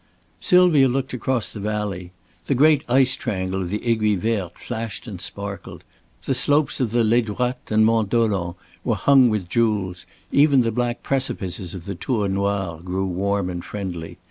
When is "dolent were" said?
8.09-8.95